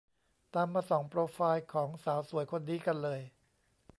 [0.53, 3.21] ตามมาส่องโปรไฟล์ของสาวสวยคนนี้กันเลย